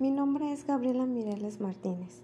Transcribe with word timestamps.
Mi 0.00 0.12
nombre 0.12 0.52
es 0.52 0.64
Gabriela 0.64 1.06
Mireles 1.06 1.60
Martínez. 1.60 2.22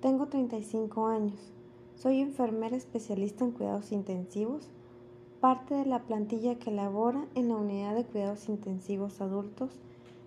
Tengo 0.00 0.28
35 0.28 1.08
años. 1.08 1.52
Soy 1.96 2.20
enfermera 2.20 2.76
especialista 2.76 3.42
en 3.42 3.50
cuidados 3.50 3.90
intensivos, 3.90 4.68
parte 5.40 5.74
de 5.74 5.86
la 5.86 6.04
plantilla 6.04 6.54
que 6.60 6.70
labora 6.70 7.26
en 7.34 7.48
la 7.48 7.56
unidad 7.56 7.96
de 7.96 8.04
cuidados 8.04 8.48
intensivos 8.48 9.20
adultos 9.20 9.80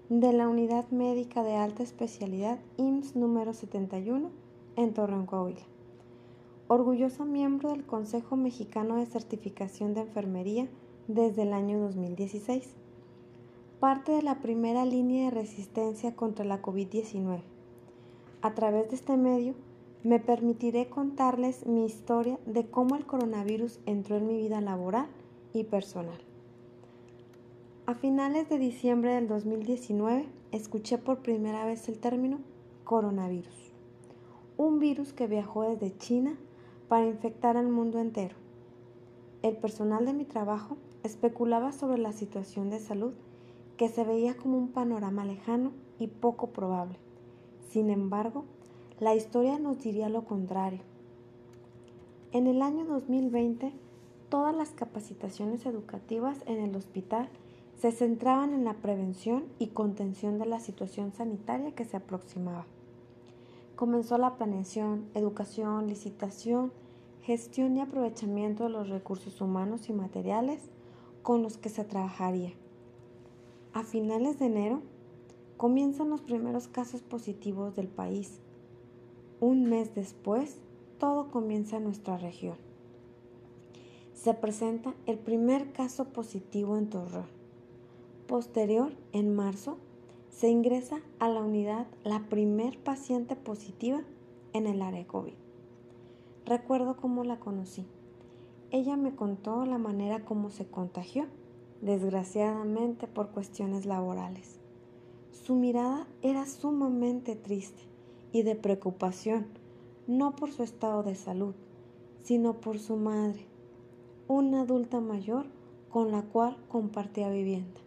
de 0.09 0.33
la 0.33 0.49
Unidad 0.49 0.89
Médica 0.89 1.41
de 1.41 1.55
Alta 1.55 1.83
Especialidad 1.83 2.59
IMSS 2.75 3.15
número 3.15 3.53
71 3.53 4.29
en 4.75 4.93
Torreón, 4.93 5.25
Coahuila. 5.25 5.61
Orgulloso 6.67 7.23
miembro 7.23 7.69
del 7.69 7.85
Consejo 7.85 8.35
Mexicano 8.35 8.97
de 8.97 9.05
Certificación 9.05 9.93
de 9.93 10.01
Enfermería 10.01 10.67
desde 11.07 11.43
el 11.43 11.53
año 11.53 11.79
2016. 11.79 12.75
Parte 13.79 14.11
de 14.11 14.21
la 14.21 14.41
primera 14.41 14.83
línea 14.83 15.25
de 15.25 15.31
resistencia 15.31 16.13
contra 16.13 16.43
la 16.43 16.61
COVID-19. 16.61 17.39
A 18.41 18.53
través 18.53 18.89
de 18.89 18.95
este 18.97 19.15
medio, 19.15 19.53
me 20.03 20.19
permitiré 20.19 20.89
contarles 20.89 21.65
mi 21.65 21.85
historia 21.85 22.37
de 22.45 22.69
cómo 22.69 22.97
el 22.97 23.05
coronavirus 23.05 23.79
entró 23.85 24.17
en 24.17 24.27
mi 24.27 24.35
vida 24.35 24.59
laboral 24.59 25.07
y 25.53 25.63
personal. 25.63 26.19
A 27.85 27.95
finales 27.95 28.49
de 28.49 28.57
diciembre 28.57 29.13
del 29.13 29.29
2019 29.29 30.27
escuché 30.51 30.97
por 30.97 31.19
primera 31.19 31.63
vez 31.63 31.87
el 31.87 31.99
término 31.99 32.39
coronavirus, 32.83 33.71
un 34.57 34.79
virus 34.79 35.13
que 35.13 35.27
viajó 35.27 35.63
desde 35.63 35.97
China 35.97 36.35
para 36.89 37.07
infectar 37.07 37.55
al 37.55 37.69
mundo 37.69 37.99
entero. 37.99 38.35
El 39.41 39.55
personal 39.55 40.05
de 40.05 40.11
mi 40.11 40.25
trabajo 40.25 40.75
especulaba 41.03 41.71
sobre 41.71 41.97
la 41.97 42.11
situación 42.11 42.69
de 42.69 42.81
salud 42.81 43.13
que 43.79 43.87
se 43.87 44.03
veía 44.03 44.35
como 44.35 44.57
un 44.57 44.73
panorama 44.73 45.23
lejano 45.23 45.71
y 45.99 46.07
poco 46.07 46.47
probable. 46.47 46.97
Sin 47.69 47.89
embargo, 47.89 48.43
la 48.99 49.15
historia 49.15 49.57
nos 49.57 49.81
diría 49.81 50.09
lo 50.09 50.25
contrario. 50.25 50.81
En 52.33 52.47
el 52.47 52.61
año 52.61 52.83
2020, 52.83 53.71
todas 54.27 54.53
las 54.53 54.71
capacitaciones 54.71 55.65
educativas 55.65 56.43
en 56.45 56.59
el 56.59 56.75
hospital 56.75 57.29
se 57.77 57.93
centraban 57.93 58.53
en 58.53 58.65
la 58.65 58.73
prevención 58.73 59.45
y 59.59 59.67
contención 59.67 60.39
de 60.39 60.45
la 60.45 60.59
situación 60.59 61.13
sanitaria 61.13 61.71
que 61.71 61.85
se 61.85 61.95
aproximaba. 61.95 62.65
Comenzó 63.77 64.17
la 64.17 64.35
planeación, 64.35 65.05
educación, 65.13 65.87
licitación, 65.87 66.73
gestión 67.21 67.77
y 67.77 67.79
aprovechamiento 67.79 68.65
de 68.65 68.71
los 68.71 68.89
recursos 68.89 69.39
humanos 69.39 69.87
y 69.87 69.93
materiales 69.93 70.69
con 71.23 71.43
los 71.43 71.57
que 71.57 71.69
se 71.69 71.85
trabajaría. 71.85 72.51
A 73.73 73.83
finales 73.83 74.39
de 74.39 74.45
enero 74.45 74.81
comienzan 75.57 76.09
los 76.09 76.21
primeros 76.21 76.67
casos 76.67 77.01
positivos 77.01 77.75
del 77.75 77.87
país. 77.87 78.39
Un 79.39 79.65
mes 79.65 79.93
después, 79.95 80.57
todo 80.97 81.31
comienza 81.31 81.77
en 81.77 81.83
nuestra 81.83 82.17
región. 82.17 82.57
Se 84.13 84.33
presenta 84.33 84.93
el 85.05 85.17
primer 85.17 85.71
caso 85.71 86.05
positivo 86.05 86.77
en 86.77 86.89
Torreón 86.89 87.39
Posterior, 88.29 88.91
en 89.11 89.35
marzo, 89.35 89.79
se 90.29 90.49
ingresa 90.49 91.01
a 91.17 91.29
la 91.29 91.41
unidad 91.41 91.87
la 92.03 92.29
primer 92.29 92.77
paciente 92.77 93.35
positiva 93.35 94.03
en 94.53 94.67
el 94.67 94.83
área 94.83 95.07
COVID. 95.07 95.33
Recuerdo 96.45 96.95
cómo 96.95 97.23
la 97.23 97.39
conocí. 97.39 97.87
Ella 98.69 98.97
me 98.97 99.15
contó 99.15 99.65
la 99.65 99.79
manera 99.79 100.25
como 100.25 100.51
se 100.51 100.67
contagió, 100.67 101.25
desgraciadamente 101.81 103.07
por 103.07 103.29
cuestiones 103.29 103.85
laborales. 103.85 104.59
Su 105.31 105.55
mirada 105.55 106.07
era 106.21 106.45
sumamente 106.45 107.35
triste 107.35 107.81
y 108.31 108.43
de 108.43 108.55
preocupación, 108.55 109.47
no 110.07 110.35
por 110.35 110.51
su 110.51 110.63
estado 110.63 111.03
de 111.03 111.15
salud, 111.15 111.55
sino 112.23 112.61
por 112.61 112.79
su 112.79 112.97
madre, 112.97 113.45
una 114.27 114.61
adulta 114.61 114.99
mayor 114.99 115.47
con 115.89 116.11
la 116.11 116.21
cual 116.21 116.57
compartía 116.67 117.29
vivienda. 117.29 117.79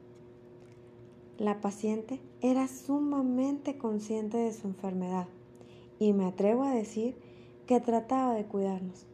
La 1.39 1.61
paciente 1.61 2.21
era 2.41 2.69
sumamente 2.69 3.78
consciente 3.78 4.37
de 4.39 4.53
su 4.53 4.66
enfermedad 4.66 5.28
y 5.99 6.12
me 6.12 6.27
atrevo 6.27 6.65
a 6.65 6.75
decir 6.75 7.16
que 7.66 7.81
trataba 7.81 8.34
de 8.34 8.45
cuidarnos. 8.45 9.06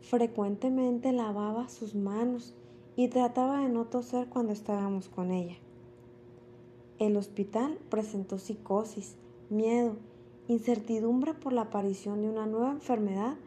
Frecuentemente 0.00 1.12
lavaba 1.12 1.68
sus 1.68 1.94
manos 1.94 2.54
y 3.00 3.08
trataba 3.08 3.62
de 3.62 3.70
no 3.70 3.86
toser 3.86 4.28
cuando 4.28 4.52
estábamos 4.52 5.08
con 5.08 5.30
ella. 5.30 5.56
El 6.98 7.16
hospital 7.16 7.78
presentó 7.88 8.38
psicosis, 8.38 9.16
miedo, 9.48 9.96
incertidumbre 10.48 11.32
por 11.32 11.54
la 11.54 11.62
aparición 11.62 12.20
de 12.20 12.28
una 12.28 12.44
nueva 12.44 12.72
enfermedad 12.72 13.38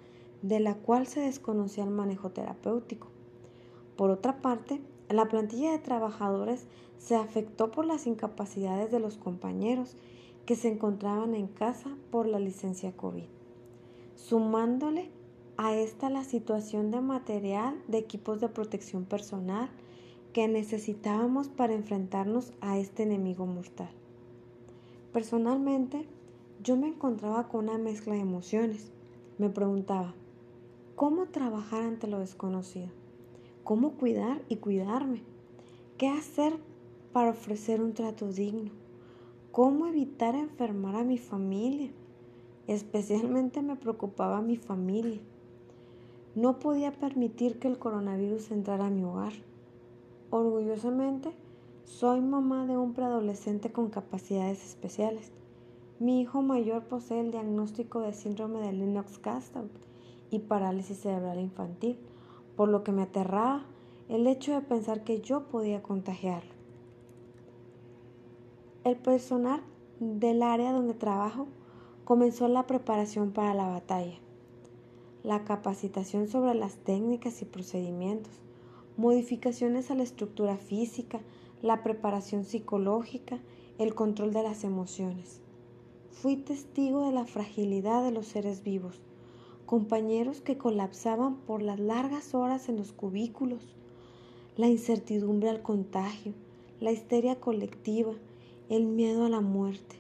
de 0.42 0.60
la 0.60 0.74
cual 0.74 1.06
se 1.06 1.20
desconocía 1.20 1.84
el 1.84 1.92
manejo 1.92 2.32
terapéutico. 2.32 3.10
Por 3.96 4.10
otra 4.10 4.42
parte, 4.42 4.82
la 5.08 5.28
plantilla 5.28 5.70
de 5.70 5.78
trabajadores 5.78 6.66
se 6.98 7.16
afectó 7.16 7.70
por 7.70 7.86
las 7.86 8.08
incapacidades 8.08 8.90
de 8.92 9.00
los 9.00 9.18
compañeros 9.18 9.98
que 10.48 10.56
se 10.56 10.70
encontraban 10.70 11.36
en 11.36 11.46
casa 11.46 11.96
por 12.10 12.26
la 12.26 12.40
licencia 12.40 12.98
COVID, 12.98 13.26
sumándole 14.16 15.12
a 15.58 15.76
esta 15.76 16.10
la 16.10 16.24
situación 16.24 16.90
de 16.90 17.02
material 17.02 17.82
de 17.88 18.00
equipos 18.00 18.42
de 18.42 18.50
protección 18.50 19.06
personal 19.06 19.70
que 20.34 20.48
necesitábamos 20.48 21.48
para 21.48 21.74
enfrentarnos 21.74 22.54
a 22.60 22.80
este 22.80 23.04
enemigo 23.04 23.46
mortal. 23.46 23.90
Personalmente, 25.12 26.08
yo 26.64 26.76
me 26.76 26.88
encontraba 26.88 27.48
con 27.48 27.70
una 27.70 27.78
mezcla 27.78 28.16
de 28.16 28.22
emociones. 28.22 28.92
Me 29.38 29.50
preguntaba, 29.50 30.16
¿cómo 30.96 31.28
trabajar 31.28 31.84
ante 31.84 32.08
lo 32.08 32.20
desconocido? 32.20 32.90
¿Cómo 33.64 33.92
cuidar 33.92 34.42
y 34.50 34.56
cuidarme? 34.56 35.22
¿Qué 35.98 36.08
hacer 36.08 36.54
para 37.12 37.30
ofrecer 37.30 37.82
un 37.82 37.94
trato 37.94 38.32
digno? 38.32 38.72
¿Cómo 39.52 39.86
evitar 39.86 40.34
enfermar 40.34 40.96
a 40.96 41.04
mi 41.04 41.20
familia? 41.20 41.92
Especialmente 42.66 43.62
me 43.62 43.76
preocupaba 43.76 44.42
mi 44.42 44.58
familia. 44.58 45.22
No 46.36 46.58
podía 46.58 46.92
permitir 46.92 47.60
que 47.60 47.68
el 47.68 47.78
coronavirus 47.78 48.50
entrara 48.50 48.88
a 48.88 48.90
mi 48.90 49.04
hogar. 49.04 49.34
Orgullosamente, 50.32 51.32
soy 51.86 52.22
mamá 52.22 52.66
de 52.66 52.76
un 52.76 52.94
preadolescente 52.94 53.72
con 53.72 53.92
capacidades 53.92 54.66
especiales. 54.66 55.32
Mi 56.00 56.22
hijo 56.22 56.42
mayor 56.42 56.86
posee 56.86 57.20
el 57.20 57.30
diagnóstico 57.30 58.00
de 58.00 58.14
síndrome 58.14 58.62
de 58.62 58.74
Lennox-Gastaut 58.74 59.70
y 60.32 60.40
parálisis 60.40 60.98
cerebral 60.98 61.40
infantil, 61.40 62.00
por 62.56 62.68
lo 62.68 62.84
que 62.84 62.92
me 62.92 63.04
aterraba 63.04 63.66
el 64.10 64.26
hecho 64.26 64.54
de 64.54 64.62
pensar 64.62 65.04
que 65.04 65.22
yo 65.22 65.44
podía 65.50 65.84
contagiarlo. 65.84 66.52
El 68.84 68.96
personal 68.98 69.62
del 70.00 70.42
área 70.42 70.74
donde 70.74 70.96
trabajo 70.96 71.46
comenzó 72.06 72.48
la 72.48 72.66
preparación 72.66 73.32
para 73.32 73.54
la 73.54 73.68
batalla, 73.68 74.18
la 75.24 75.46
capacitación 75.46 76.28
sobre 76.28 76.54
las 76.54 76.76
técnicas 76.76 77.42
y 77.42 77.46
procedimientos, 77.46 78.34
modificaciones 78.98 79.90
a 79.90 79.96
la 79.96 80.04
estructura 80.04 80.58
física, 80.58 81.22
la 81.62 81.82
preparación 81.82 82.44
psicológica, 82.44 83.40
el 83.78 83.96
control 83.96 84.34
de 84.34 84.44
las 84.44 84.64
emociones. 84.66 85.40
Fui 86.12 86.36
testigo 86.36 87.06
de 87.06 87.14
la 87.14 87.26
fragilidad 87.26 88.04
de 88.04 88.12
los 88.12 88.28
seres 88.28 88.64
vivos, 88.64 89.02
compañeros 89.66 90.42
que 90.42 90.58
colapsaban 90.58 91.38
por 91.38 91.62
las 91.62 91.80
largas 91.80 92.36
horas 92.36 92.68
en 92.68 92.78
los 92.78 92.92
cubículos, 92.92 93.76
la 94.58 94.68
incertidumbre 94.68 95.50
al 95.50 95.62
contagio, 95.62 96.34
la 96.80 96.92
histeria 96.92 97.40
colectiva, 97.40 98.14
el 98.70 98.86
miedo 98.86 99.26
a 99.26 99.30
la 99.30 99.42
muerte. 99.42 99.96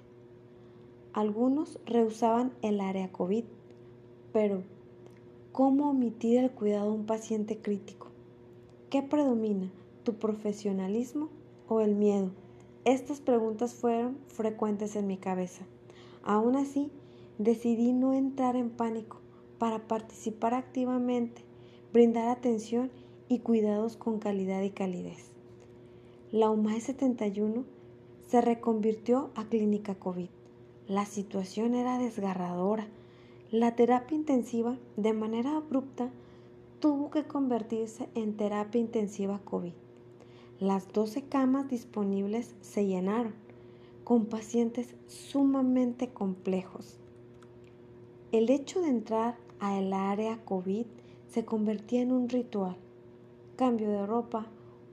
Algunos 1.13 1.79
rehusaban 1.85 2.53
el 2.61 2.81
área 2.81 3.11
COVID, 3.11 3.45
pero 4.31 4.63
¿cómo 5.53 5.91
omitir 5.91 6.39
el 6.39 6.49
cuidado 6.49 6.89
a 6.89 6.93
un 6.93 7.05
paciente 7.05 7.59
crítico? 7.59 8.07
¿Qué 8.89 9.03
predomina, 9.03 9.71
tu 10.03 10.15
profesionalismo 10.15 11.29
o 11.67 11.79
el 11.79 11.93
miedo? 11.93 12.31
Estas 12.85 13.21
preguntas 13.21 13.75
fueron 13.75 14.17
frecuentes 14.29 14.95
en 14.95 15.05
mi 15.05 15.17
cabeza. 15.17 15.63
Aún 16.23 16.55
así, 16.55 16.89
decidí 17.37 17.93
no 17.93 18.15
entrar 18.15 18.55
en 18.55 18.71
pánico 18.71 19.19
para 19.59 19.87
participar 19.87 20.55
activamente, 20.55 21.43
brindar 21.93 22.29
atención 22.29 22.89
y 23.29 23.39
cuidados 23.39 23.95
con 23.95 24.17
calidad 24.17 24.63
y 24.63 24.71
calidez. 24.71 25.33
La 26.31 26.49
UMAE 26.49 26.81
71 26.81 27.63
se 28.27 28.41
reconvirtió 28.41 29.29
a 29.35 29.45
clínica 29.45 29.93
COVID. 29.93 30.29
La 30.87 31.05
situación 31.05 31.75
era 31.75 31.99
desgarradora. 31.99 32.87
La 33.53 33.75
terapia 33.75 34.17
intensiva, 34.17 34.79
de 34.97 35.13
manera 35.13 35.57
abrupta, 35.57 36.09
tuvo 36.79 37.11
que 37.11 37.25
convertirse 37.25 38.09
en 38.15 38.35
terapia 38.35 38.81
intensiva 38.81 39.41
COVID. 39.45 39.73
Las 40.59 40.91
12 40.91 41.25
camas 41.25 41.69
disponibles 41.69 42.55
se 42.61 42.87
llenaron, 42.87 43.35
con 44.03 44.25
pacientes 44.25 44.95
sumamente 45.05 46.07
complejos. 46.07 46.97
El 48.31 48.49
hecho 48.49 48.81
de 48.81 48.87
entrar 48.87 49.37
al 49.59 49.93
área 49.93 50.43
COVID 50.45 50.87
se 51.27 51.45
convertía 51.45 52.01
en 52.01 52.11
un 52.11 52.29
ritual. 52.29 52.75
Cambio 53.55 53.91
de 53.91 54.03
ropa, 54.07 54.47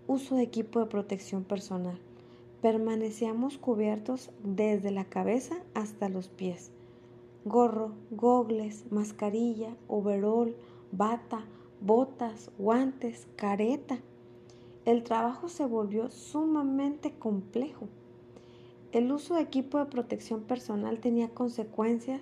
uso 0.07 0.37
de 0.37 0.43
equipo 0.43 0.81
de 0.81 0.85
protección 0.85 1.45
personal. 1.45 1.99
Permanecíamos 2.61 3.57
cubiertos 3.57 4.29
desde 4.45 4.91
la 4.91 5.07
cabeza 5.07 5.57
hasta 5.73 6.11
los 6.11 6.29
pies. 6.29 6.73
Gorro, 7.47 7.93
gogles, 8.11 8.85
mascarilla, 8.91 9.75
overol, 9.89 10.55
bata, 10.93 11.47
botas, 11.81 12.51
guantes, 12.59 13.27
careta. 13.37 13.99
El 14.85 15.03
trabajo 15.05 15.49
se 15.49 15.65
volvió 15.65 16.11
sumamente 16.11 17.13
complejo. 17.13 17.89
El 18.93 19.11
uso 19.11 19.37
de 19.37 19.41
equipo 19.41 19.79
de 19.79 19.87
protección 19.87 20.43
personal 20.43 21.01
tenía 21.01 21.31
consecuencias 21.31 22.21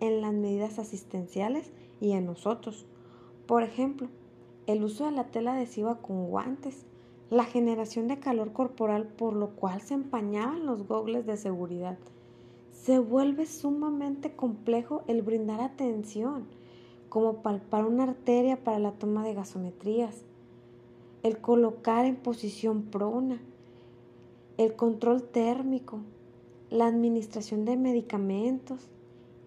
en 0.00 0.20
las 0.20 0.32
medidas 0.32 0.80
asistenciales 0.80 1.70
y 2.00 2.12
en 2.12 2.26
nosotros. 2.26 2.86
Por 3.46 3.62
ejemplo, 3.62 4.08
el 4.66 4.82
uso 4.82 5.04
de 5.04 5.12
la 5.12 5.30
tela 5.30 5.52
adhesiva 5.52 6.02
con 6.02 6.26
guantes, 6.26 6.86
la 7.30 7.44
generación 7.44 8.08
de 8.08 8.18
calor 8.18 8.52
corporal 8.52 9.06
por 9.06 9.34
lo 9.34 9.50
cual 9.50 9.80
se 9.80 9.94
empañaban 9.94 10.66
los 10.66 10.88
gogles 10.88 11.24
de 11.24 11.36
seguridad. 11.36 11.98
Se 12.86 13.00
vuelve 13.00 13.46
sumamente 13.46 14.36
complejo 14.36 15.02
el 15.08 15.22
brindar 15.22 15.60
atención, 15.60 16.44
como 17.08 17.42
palpar 17.42 17.84
una 17.84 18.04
arteria 18.04 18.62
para 18.62 18.78
la 18.78 18.92
toma 18.92 19.24
de 19.24 19.34
gasometrías, 19.34 20.24
el 21.24 21.38
colocar 21.38 22.04
en 22.04 22.14
posición 22.14 22.84
prona, 22.84 23.42
el 24.56 24.76
control 24.76 25.24
térmico, 25.24 25.98
la 26.70 26.86
administración 26.86 27.64
de 27.64 27.76
medicamentos 27.76 28.88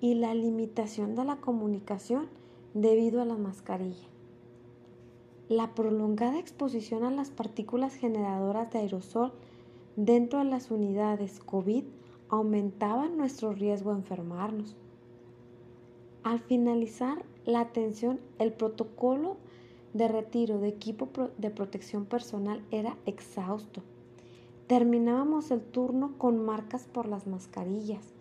y 0.01 0.15
la 0.15 0.33
limitación 0.33 1.15
de 1.15 1.23
la 1.23 1.37
comunicación 1.37 2.27
debido 2.73 3.21
a 3.21 3.25
la 3.25 3.37
mascarilla. 3.37 4.09
La 5.47 5.75
prolongada 5.75 6.39
exposición 6.39 7.05
a 7.05 7.09
las 7.09 7.29
partículas 7.29 7.95
generadoras 7.95 8.69
de 8.73 8.79
aerosol 8.79 9.31
dentro 9.95 10.39
de 10.39 10.45
las 10.45 10.71
unidades 10.71 11.39
COVID 11.39 11.85
aumentaba 12.29 13.09
nuestro 13.09 13.53
riesgo 13.53 13.91
de 13.91 13.99
enfermarnos. 13.99 14.75
Al 16.23 16.39
finalizar 16.39 17.25
la 17.45 17.61
atención, 17.61 18.19
el 18.37 18.53
protocolo 18.53 19.37
de 19.93 20.07
retiro 20.07 20.59
de 20.59 20.67
equipo 20.67 21.09
de 21.37 21.49
protección 21.49 22.05
personal 22.05 22.63
era 22.71 22.97
exhausto. 23.05 23.81
Terminábamos 24.67 25.49
el 25.49 25.61
turno 25.61 26.13
con 26.17 26.45
marcas 26.45 26.85
por 26.85 27.07
las 27.07 27.25
mascarillas, 27.25 28.13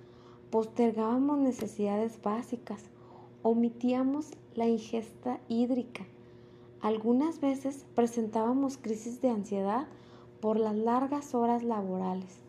postergábamos 0.51 1.39
necesidades 1.39 2.23
básicas, 2.23 2.85
omitíamos 3.43 4.31
la 4.55 4.67
ingesta 4.67 5.41
hídrica. 5.49 6.07
Algunas 6.81 7.41
veces 7.41 7.85
presentábamos 7.95 8.79
crisis 8.79 9.21
de 9.21 9.29
ansiedad 9.29 9.89
por 10.41 10.59
las 10.59 10.77
largas 10.77 11.35
horas 11.35 11.63
laborales. 11.63 12.48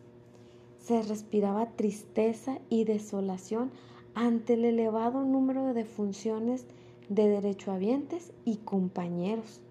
Se 0.89 1.03
respiraba 1.03 1.77
tristeza 1.77 2.57
y 2.67 2.83
desolación 2.83 3.69
ante 4.15 4.55
el 4.55 4.65
elevado 4.65 5.23
número 5.23 5.67
de 5.67 5.73
defunciones 5.73 6.65
de 7.09 7.29
derechohabientes 7.29 8.33
y 8.43 8.57
compañeros. 8.57 9.61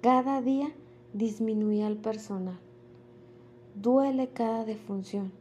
Cada 0.00 0.40
día 0.40 0.72
disminuía 1.12 1.86
el 1.86 1.98
personal 1.98 2.58
duele 3.74 4.28
cada 4.28 4.64
defunción. 4.64 5.32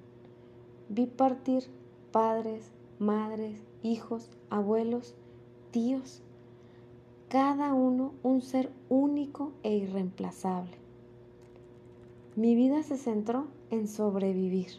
Vi 0.90 1.06
partir 1.06 1.64
padres, 2.12 2.72
madres, 3.00 3.62
hijos, 3.84 4.30
abuelos, 4.50 5.16
tíos, 5.72 6.22
cada 7.30 7.74
uno 7.74 8.14
un 8.24 8.42
ser 8.42 8.72
único 8.90 9.52
e 9.64 9.76
irreemplazable. 9.76 10.83
Mi 12.36 12.56
vida 12.56 12.84
se 12.84 12.98
centró 12.98 13.48
en 13.70 13.88
sobrevivir, 13.88 14.70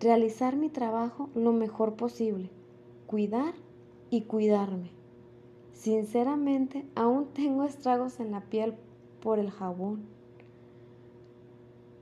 realizar 0.00 0.56
mi 0.56 0.68
trabajo 0.68 1.28
lo 1.34 1.52
mejor 1.52 1.94
posible, 1.94 2.50
cuidar 3.06 3.54
y 4.10 4.22
cuidarme. 4.22 4.90
Sinceramente, 5.72 6.84
aún 6.94 7.26
tengo 7.34 7.64
estragos 7.64 8.20
en 8.20 8.30
la 8.30 8.40
piel 8.42 8.74
por 9.20 9.38
el 9.38 9.50
jabón 9.50 10.14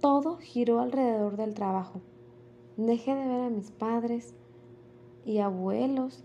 todo 0.03 0.37
giró 0.39 0.81
alrededor 0.81 1.37
del 1.37 1.55
trabajo. 1.55 2.01
Dejé 2.77 3.15
de 3.15 3.25
ver 3.25 3.41
a 3.43 3.51
mis 3.51 3.71
padres 3.71 4.35
y 5.25 5.39
abuelos. 5.39 6.25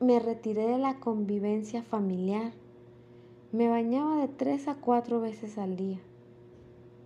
Me 0.00 0.18
retiré 0.18 0.66
de 0.66 0.78
la 0.78 1.00
convivencia 1.00 1.82
familiar. 1.82 2.54
Me 3.52 3.68
bañaba 3.68 4.22
de 4.22 4.28
tres 4.28 4.68
a 4.68 4.76
cuatro 4.76 5.20
veces 5.20 5.58
al 5.58 5.76
día. 5.76 6.00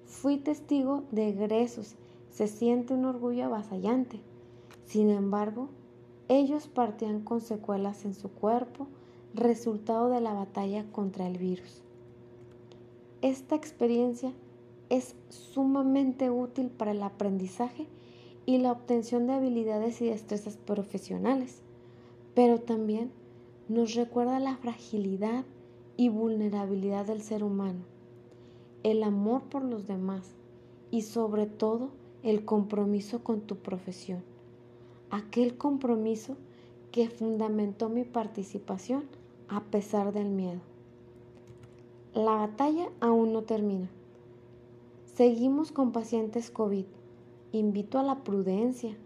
Fui 0.06 0.36
testigo 0.38 1.02
de 1.10 1.28
egresos. 1.28 1.96
Se 2.30 2.46
siente 2.46 2.94
un 2.94 3.04
orgullo 3.04 3.46
avasallante. 3.46 4.20
Sin 4.86 5.10
embargo, 5.10 5.68
ellos 6.28 6.68
partían 6.68 7.20
con 7.20 7.40
secuelas 7.40 8.04
en 8.04 8.14
su 8.14 8.30
cuerpo, 8.30 8.86
resultado 9.34 10.08
de 10.08 10.20
la 10.20 10.32
batalla 10.32 10.84
contra 10.92 11.26
el 11.26 11.38
virus. 11.38 11.82
Esta 13.20 13.56
experiencia 13.56 14.32
es 14.88 15.16
sumamente 15.28 16.30
útil 16.30 16.68
para 16.68 16.92
el 16.92 17.02
aprendizaje 17.02 17.86
y 18.46 18.58
la 18.58 18.70
obtención 18.72 19.26
de 19.26 19.34
habilidades 19.34 20.00
y 20.00 20.06
destrezas 20.06 20.56
profesionales, 20.56 21.62
pero 22.34 22.60
también 22.60 23.10
nos 23.68 23.94
recuerda 23.94 24.38
la 24.38 24.56
fragilidad 24.56 25.44
y 25.96 26.08
vulnerabilidad 26.08 27.06
del 27.06 27.22
ser 27.22 27.42
humano, 27.42 27.80
el 28.90 29.02
amor 29.02 29.42
por 29.42 29.64
los 29.64 29.88
demás 29.88 30.36
y 30.92 31.02
sobre 31.02 31.46
todo 31.46 31.88
el 32.22 32.44
compromiso 32.44 33.24
con 33.24 33.40
tu 33.40 33.56
profesión, 33.56 34.22
aquel 35.10 35.56
compromiso 35.56 36.36
que 36.92 37.08
fundamentó 37.08 37.88
mi 37.88 38.04
participación 38.04 39.02
a 39.48 39.64
pesar 39.64 40.12
del 40.12 40.28
miedo. 40.28 40.60
La 42.14 42.36
batalla 42.36 42.88
aún 43.00 43.32
no 43.32 43.42
termina. 43.42 43.88
Seguimos 45.16 45.72
con 45.72 45.90
pacientes 45.90 46.52
COVID. 46.52 46.86
Invito 47.50 47.98
a 47.98 48.04
la 48.04 48.22
prudencia, 48.22 48.96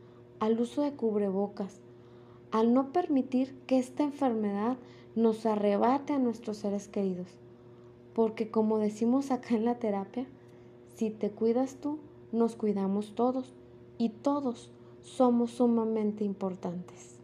al 0.40 0.60
uso 0.60 0.82
de 0.82 0.92
cubrebocas, 0.92 1.80
al 2.50 2.74
no 2.74 2.92
permitir 2.92 3.54
que 3.66 3.78
esta 3.78 4.02
enfermedad 4.02 4.76
nos 5.16 5.46
arrebate 5.46 6.12
a 6.12 6.18
nuestros 6.18 6.58
seres 6.58 6.86
queridos. 6.86 7.38
Porque 8.14 8.50
como 8.50 8.78
decimos 8.78 9.30
acá 9.30 9.54
en 9.54 9.64
la 9.64 9.78
terapia, 9.78 10.26
si 10.96 11.10
te 11.10 11.30
cuidas 11.30 11.76
tú, 11.76 11.98
nos 12.32 12.56
cuidamos 12.56 13.14
todos 13.14 13.54
y 13.98 14.10
todos 14.10 14.70
somos 15.02 15.52
sumamente 15.52 16.24
importantes. 16.24 17.19